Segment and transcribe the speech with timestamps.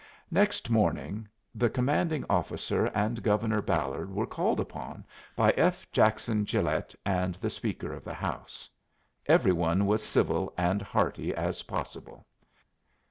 [0.31, 5.85] Next morning the commanding officer and Governor Ballard were called upon by F.
[5.91, 8.67] Jackson Gilet and the Speaker of the House.
[9.27, 12.25] Every one was civil and hearty as possible.